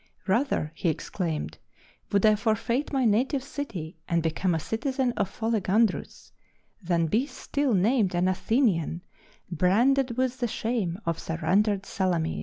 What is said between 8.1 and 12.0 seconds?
an Athenian, branded with the shame of surrendered